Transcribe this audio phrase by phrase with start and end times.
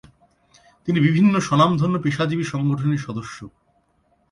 [0.87, 3.37] তিনি বিভিন্ন স্বনামধন্য পেশাজীবী সংগঠনের সদস্য।